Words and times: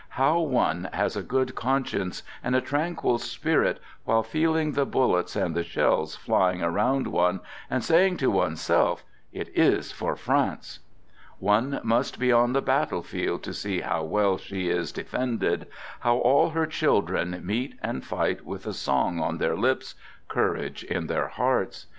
How 0.17 0.39
one' 0.39 0.89
has 0.93 1.15
a 1.15 1.21
good 1.21 1.53
conscience 1.53 2.23
and 2.43 2.55
a 2.55 2.59
tranquil 2.59 3.19
spirit 3.19 3.79
while: 4.03 4.23
feeling 4.23 4.71
the 4.71 4.83
bullets 4.87 5.35
and 5.35 5.53
the 5.53 5.61
shells 5.63 6.15
flying 6.15 6.63
around 6.63 7.05
one, 7.05 7.39
and 7.69 7.83
saying 7.83 8.17
to 8.17 8.31
oneself:" 8.31 9.03
It 9.41 9.49
is 9.55 9.91
for 9.91 10.15
France!" 10.15 10.79
One 11.37 11.79
must 11.83 12.17
be 12.17 12.31
on 12.31 12.53
the 12.53 12.63
battlefield 12.63 13.43
to 13.43 13.53
see 13.53 13.81
how 13.81 14.01
well 14.03 14.39
she 14.39 14.69
is 14.69 14.91
de 14.91 15.03
fended, 15.03 15.67
how 15.99 16.17
all 16.17 16.49
her 16.49 16.65
children 16.65 17.39
meet 17.45 17.77
and 17.83 18.03
fight 18.03 18.43
with 18.43 18.65
a 18.65 18.73
song 18.73 19.19
on 19.19 19.37
their 19.37 19.55
lips, 19.55 19.93
courage 20.27 20.83
in 20.83 21.05
their 21.05 21.27
hearts. 21.27 21.85